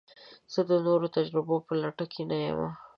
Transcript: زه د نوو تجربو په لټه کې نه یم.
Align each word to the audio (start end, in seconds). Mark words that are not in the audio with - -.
زه 0.53 0.61
د 0.69 0.71
نوو 0.85 1.07
تجربو 1.17 1.55
په 1.67 1.73
لټه 1.81 2.05
کې 2.13 2.21
نه 2.29 2.37
یم. 2.45 2.61